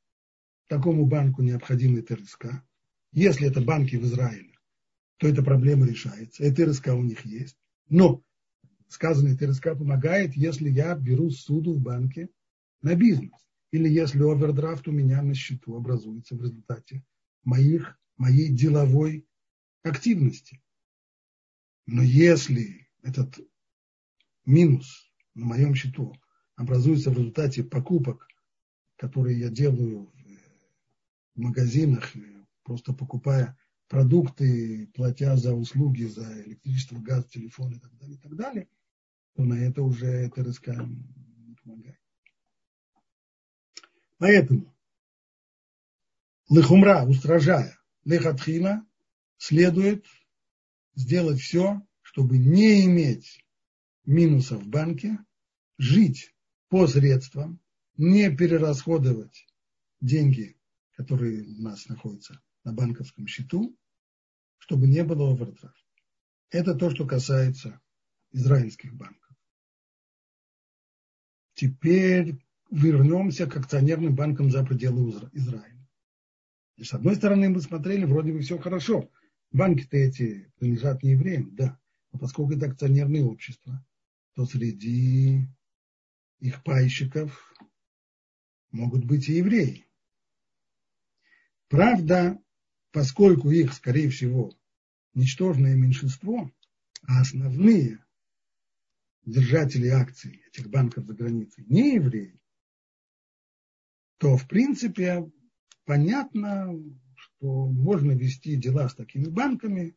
[0.66, 2.67] Такому банку необходимы ТРСК.
[3.12, 4.54] Если это банки в Израиле,
[5.16, 6.44] то эта проблема решается.
[6.44, 7.56] И ТРСК у них есть.
[7.88, 8.22] Но
[8.88, 12.28] сказанный ТРСК помогает, если я беру суду в банке
[12.82, 13.32] на бизнес.
[13.70, 17.04] Или если овердрафт у меня на счету образуется в результате
[17.44, 19.26] моих, моей деловой
[19.82, 20.62] активности.
[21.86, 23.38] Но если этот
[24.44, 26.14] минус на моем счету
[26.56, 28.26] образуется в результате покупок,
[28.96, 30.10] которые я делаю
[31.34, 32.14] в магазинах,
[32.68, 33.56] просто покупая
[33.88, 38.68] продукты, платя за услуги, за электричество, газ, телефон и так далее, и так далее,
[39.34, 41.98] то на это уже ТРСК не помогает.
[44.18, 44.76] Поэтому
[46.50, 48.84] лыхумра, устражая лехатхила,
[49.38, 50.04] следует
[50.94, 53.46] сделать все, чтобы не иметь
[54.04, 55.18] минусов в банке,
[55.78, 56.34] жить
[56.68, 57.62] по средствам,
[57.96, 59.46] не перерасходовать
[60.02, 60.58] деньги,
[60.96, 63.74] которые у нас находятся на банковском счету,
[64.58, 65.72] чтобы не было овердрафта.
[66.50, 67.80] Это то, что касается
[68.30, 69.36] израильских банков.
[71.54, 72.38] Теперь
[72.70, 75.88] вернемся к акционерным банкам за пределы Израиля.
[76.76, 79.10] И с одной стороны, мы смотрели, вроде бы все хорошо.
[79.50, 81.80] Банки-то эти принадлежат не евреям, да.
[82.12, 83.84] Но поскольку это акционерные общества,
[84.34, 85.48] то среди
[86.38, 87.54] их пайщиков
[88.70, 89.86] могут быть и евреи.
[91.68, 92.38] Правда,
[92.98, 94.50] поскольку их, скорее всего,
[95.14, 96.50] ничтожное меньшинство,
[97.06, 98.04] а основные
[99.24, 102.40] держатели акций этих банков за границей не евреи,
[104.16, 105.30] то, в принципе,
[105.84, 106.74] понятно,
[107.14, 109.96] что можно вести дела с такими банками,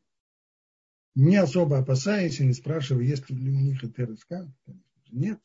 [1.16, 4.32] не особо опасаясь и не спрашивая, есть ли у них ТРСК.
[5.10, 5.42] Нет.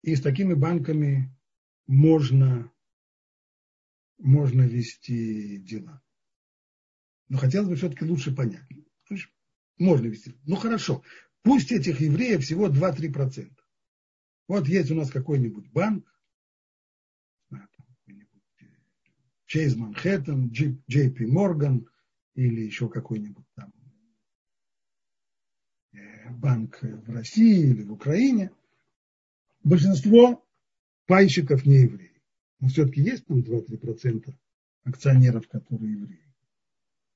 [0.00, 1.30] И с такими банками
[1.86, 2.72] можно,
[4.16, 6.01] можно вести дела.
[7.32, 8.68] Но хотелось бы все-таки лучше понять.
[9.78, 10.34] Можно вести.
[10.44, 11.02] Ну хорошо,
[11.40, 13.50] пусть этих евреев всего 2-3%.
[14.48, 16.06] Вот есть у нас какой-нибудь банк,
[19.46, 21.86] Чейз Манхэттен, JP Morgan
[22.34, 23.72] или еще какой-нибудь там
[25.94, 28.52] э, банк в России или в Украине.
[29.64, 30.46] Большинство
[31.06, 32.20] пайщиков не евреи.
[32.60, 34.34] Но все-таки есть там 2-3%
[34.84, 36.31] акционеров, которые евреи.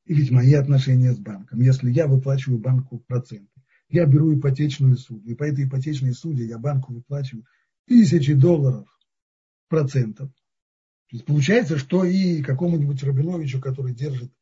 [0.06, 1.60] И ведь мои отношения с банком.
[1.60, 6.58] Если я выплачиваю банку проценты, я беру ипотечную суду, и по этой ипотечной суде я
[6.58, 7.44] банку выплачиваю
[7.86, 8.88] тысячи долларов
[9.68, 10.30] процентов,
[11.08, 14.32] то есть получается, что и какому-нибудь Рабиновичу, который держит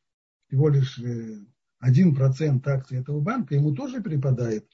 [0.47, 1.45] всего лишь э,
[1.79, 4.67] один процент акций этого банка, ему тоже припадает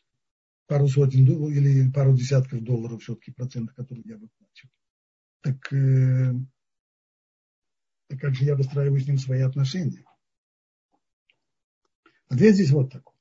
[0.67, 4.73] пару сотен или пару десятков долларов все-таки процентов, которые я выплачиваю.
[5.43, 6.33] Так, э,
[8.09, 10.05] так как же я выстраиваю с ним свои отношения?
[12.31, 13.15] Ответ здесь вот такой.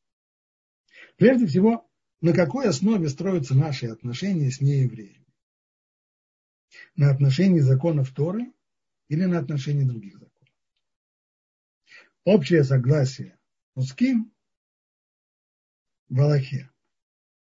[1.17, 1.89] Прежде всего,
[2.21, 5.25] на какой основе строятся наши отношения с неевреями?
[6.95, 8.53] На отношении законов Торы
[9.07, 10.53] или на отношении других законов.
[12.23, 13.39] Общее согласие
[13.73, 14.31] Пуским
[16.07, 16.69] в Аллахе,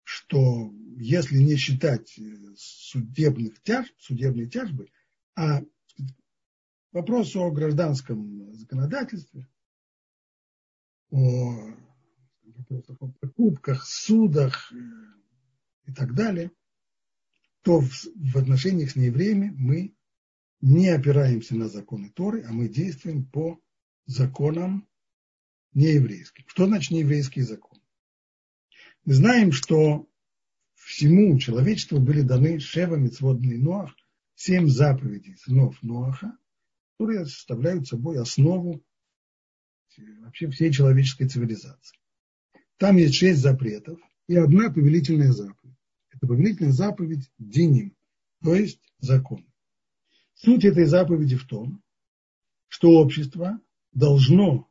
[0.03, 2.23] что если не считать э,
[2.57, 4.91] судебных тяж, судебной тяжбы,
[5.37, 5.63] а
[6.93, 9.47] вопрос о гражданском законодательстве,
[11.11, 11.71] о,
[12.69, 14.77] о покупках, судах э,
[15.87, 16.51] и так далее,
[17.63, 19.95] то в, в отношениях с неевреями мы
[20.61, 23.61] не опираемся на законы Торы, а мы действуем по
[24.07, 24.89] законам
[25.73, 26.45] нееврейским.
[26.47, 27.81] Что значит нееврейский закон?
[29.05, 30.09] Мы знаем, что
[30.75, 33.95] всему человечеству были даны Шева Мицводный Ноах,
[34.35, 36.37] семь заповедей сынов Ноаха,
[36.93, 38.83] которые составляют собой основу
[40.21, 41.99] вообще всей человеческой цивилизации.
[42.79, 45.77] Там есть шесть запретов и одна повелительная заповедь.
[46.11, 47.97] Это повелительная заповедь Диним,
[48.43, 49.47] то есть закон.
[50.35, 51.83] Суть этой заповеди в том,
[52.69, 53.61] что общество
[53.93, 54.69] должно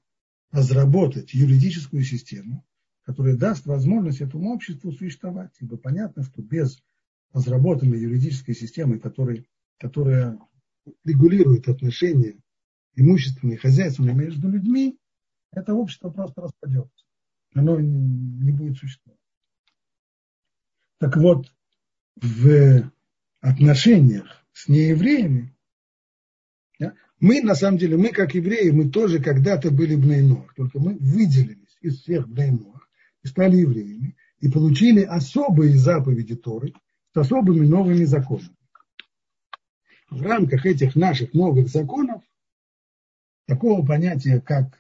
[0.51, 2.65] разработать юридическую систему,
[3.03, 5.51] которая даст возможность этому обществу существовать.
[5.59, 6.81] Ибо понятно, что без
[7.31, 9.43] разработанной юридической системы, которая,
[9.79, 10.37] которая
[11.03, 12.37] регулирует отношения
[12.95, 14.99] имущественные хозяйственные между людьми,
[15.55, 17.05] это общество просто распадется.
[17.53, 19.19] Оно не будет существовать.
[20.99, 21.53] Так вот,
[22.15, 22.91] в
[23.41, 25.55] отношениях с неевреями,
[26.79, 30.95] да, мы, на самом деле, мы как евреи, мы тоже когда-то были бнейнор, только мы
[30.95, 32.87] выделились из всех бнейнор
[33.21, 36.73] и стали евреями, и получили особые заповеди Торы
[37.13, 38.55] с особыми новыми законами.
[40.09, 42.21] В рамках этих наших новых законов
[43.45, 44.77] такого понятия, как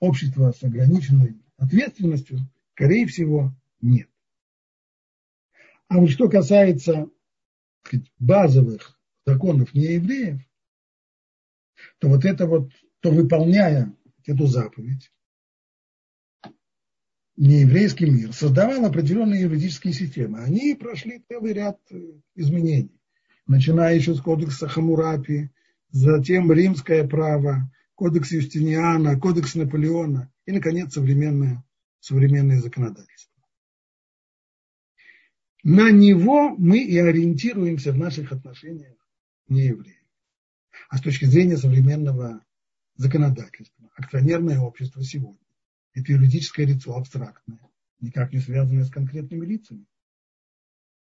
[0.00, 2.40] общество с ограниченной ответственностью,
[2.72, 4.08] скорее всего, нет.
[5.88, 7.08] А вот что касается
[7.82, 10.40] сказать, базовых законов неевреев,
[11.98, 12.70] то вот это вот,
[13.00, 13.94] то выполняя
[14.26, 15.12] эту заповедь,
[17.36, 20.40] нееврейский мир создавал определенные юридические системы.
[20.40, 21.98] Они прошли целый ряд э,
[22.34, 23.00] изменений,
[23.46, 25.50] начиная еще с кодекса Хамурапи,
[25.90, 31.62] затем римское право, кодекс Юстиниана, кодекс Наполеона и, наконец, современное,
[31.98, 33.44] современное законодательство.
[35.62, 38.96] На него мы и ориентируемся в наших отношениях
[39.48, 40.00] не евреи.
[40.88, 42.42] А с точки зрения современного
[42.96, 45.46] законодательства, акционерное общество сегодня–
[45.92, 47.60] это юридическое лицо абстрактное,
[48.00, 49.84] никак не связанное с конкретными лицами.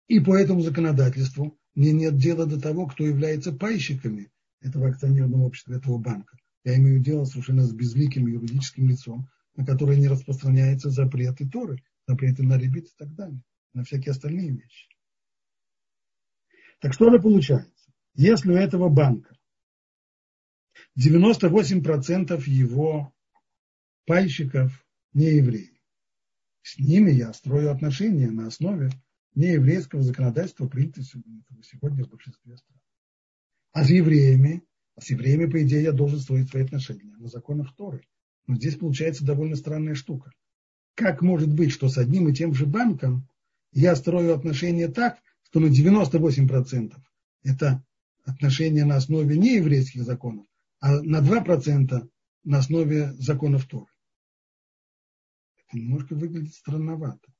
[0.07, 4.30] И по этому законодательству мне нет дела до того, кто является пайщиками
[4.61, 6.39] этого акционерного общества, этого банка.
[6.66, 12.42] Я имею дело совершенно с безликим юридическим лицом, на которое не распространяются запреты Торы, запреты
[12.42, 13.40] на ребит и так далее,
[13.72, 14.88] на всякие остальные вещи.
[16.80, 17.92] Так что же получается?
[18.14, 19.38] Если у этого банка
[20.98, 23.14] 98% его
[24.04, 25.80] пайщиков не евреи,
[26.62, 28.90] с ними я строю отношения на основе
[29.36, 31.04] нееврейского законодательства, принятого
[31.62, 32.80] сегодня в большинстве стран.
[33.70, 34.64] А с евреями
[34.99, 38.03] с евреями, по идее, я должен строить свои отношения на законах Торы.
[38.47, 40.32] Но здесь получается довольно странная штука.
[40.94, 43.28] Как может быть, что с одним и тем же банком
[43.72, 46.94] я строю отношения так, что на 98%
[47.42, 47.84] это
[48.24, 50.47] отношения на основе нееврейских законов,
[50.80, 52.09] а на 2%
[52.44, 53.90] на основе законов Торы.
[55.59, 57.32] Это немножко выглядит странновато.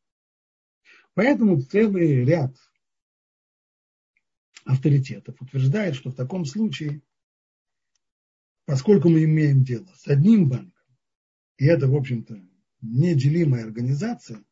[1.15, 2.55] Поэтому целый ряд
[4.65, 7.01] авторитетов утверждает, что в таком случае
[8.67, 10.73] поскольку мы имеем дело с одним банком,
[11.57, 12.39] и это, в общем-то,
[12.83, 14.45] неделимая организация,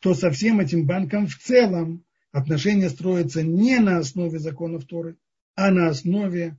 [0.00, 5.16] то со всем этим банком в целом отношения строятся не на основе законов Торы,
[5.54, 6.58] а на основе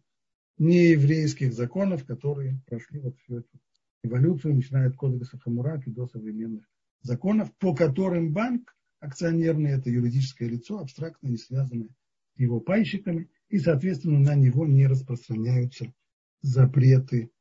[0.58, 3.60] нееврейских законов, которые прошли вот всю эту
[4.04, 6.66] эволюцию, начиная от кодекса Хамураки до современных
[7.02, 11.90] законов, по которым банк акционерный– это юридическое лицо, абстрактно не связанное
[12.36, 15.94] с его пайщиками, и, соответственно, на него не распространяются
[16.44, 17.32] запреты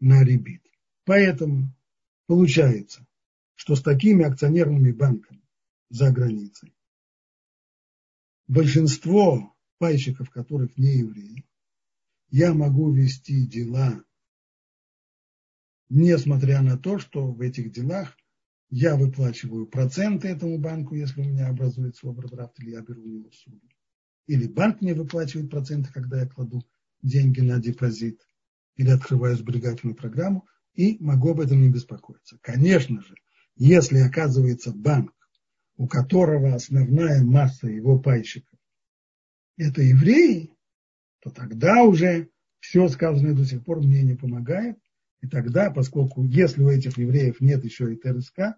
[0.00, 0.62] на ребит.
[1.04, 1.74] Поэтому
[2.26, 3.06] получается,
[3.54, 5.42] что с такими акционерными банками
[5.90, 6.74] за границей
[8.46, 11.44] большинство пайщиков, которых не евреи,
[12.30, 14.02] я могу вести дела,
[15.88, 18.16] несмотря на то, что в этих делах
[18.70, 23.30] я выплачиваю проценты этому банку, если у меня образуется овердрафт, или я беру у него
[23.30, 23.60] суду.
[24.26, 26.64] Или банк мне выплачивает проценты, когда я кладу
[27.02, 28.26] деньги на депозит–
[28.76, 32.38] или открываю сберегательную программу и могу об этом не беспокоиться.
[32.40, 33.14] Конечно же,
[33.56, 35.12] если оказывается банк,
[35.76, 38.58] у которого основная масса его пайщиков
[39.56, 40.52] это евреи,
[41.20, 44.78] то тогда уже все сказанное до сих пор мне не помогает.
[45.20, 48.56] И тогда, поскольку если у этих евреев нет еще и ТРСК,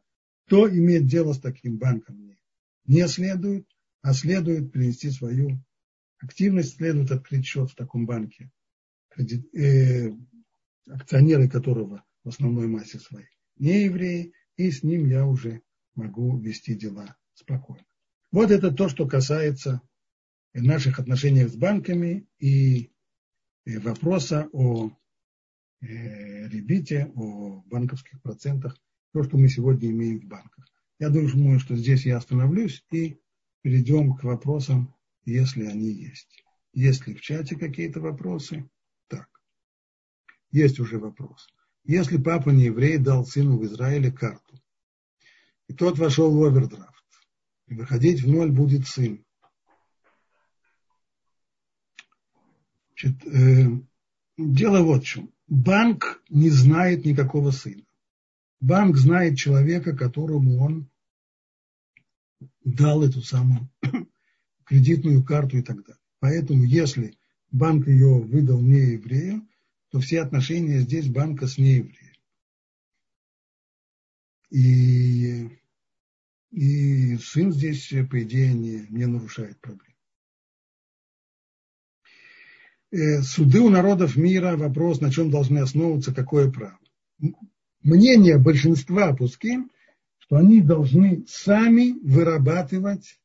[0.48, 2.38] то иметь дело с таким банком мне
[2.86, 3.66] не следует,
[4.02, 5.62] а следует перенести свою
[6.18, 8.50] активность, следует открыть счет в таком банке
[10.88, 15.62] акционеры которого в основной массе своей не евреи, и с ним я уже
[15.94, 17.84] могу вести дела спокойно.
[18.30, 19.80] Вот это то, что касается
[20.52, 22.90] наших отношений с банками и
[23.64, 24.90] вопроса о
[25.80, 28.76] э, ребите, о банковских процентах,
[29.12, 30.66] то, что мы сегодня имеем в банках.
[30.98, 33.18] Я думаю, что здесь я остановлюсь и
[33.62, 34.94] перейдем к вопросам,
[35.24, 36.42] если они есть.
[36.72, 38.68] Есть ли в чате какие-то вопросы?
[40.56, 41.48] Есть уже вопрос.
[41.84, 44.58] Если папа не еврей дал сыну в Израиле карту,
[45.68, 47.04] и тот вошел в овердрафт,
[47.66, 49.22] и выходить в ноль будет сын.
[52.88, 53.66] Значит, э,
[54.38, 55.30] дело вот в чем.
[55.46, 57.84] Банк не знает никакого сына.
[58.58, 60.88] Банк знает человека, которому он
[62.64, 63.68] дал эту самую
[64.64, 66.00] кредитную карту и так далее.
[66.18, 67.18] Поэтому, если
[67.50, 69.46] банк ее выдал не еврею,
[69.90, 72.14] то все отношения здесь банка с неевреем.
[74.50, 75.48] И
[76.50, 79.94] И сын здесь, по идее, не, не нарушает проблем.
[82.92, 86.78] Э, суды у народов мира, вопрос, на чем должны основываться, какое право.
[87.82, 89.70] Мнение большинства пуским,
[90.18, 93.20] что они должны сами вырабатывать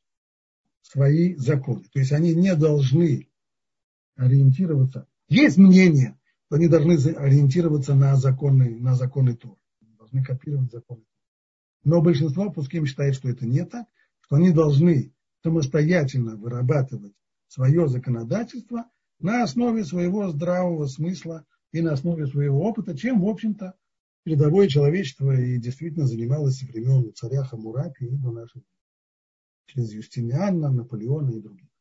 [0.82, 1.84] свои законы.
[1.92, 3.28] То есть они не должны
[4.16, 5.08] ориентироваться.
[5.28, 6.18] Есть мнение,
[6.52, 9.56] что они должны ориентироваться на законы, на законы Тор.
[9.96, 11.02] Должны копировать законы.
[11.82, 13.86] Но большинство пуским считает, что это не так,
[14.20, 17.14] что они должны самостоятельно вырабатывать
[17.48, 18.84] свое законодательство
[19.18, 23.72] на основе своего здравого смысла и на основе своего опыта, чем, в общем-то,
[24.22, 28.62] передовое человечество и действительно занималось со времен царя Хамурапи и до наших
[29.68, 31.71] через Юстиниана, Наполеона и других.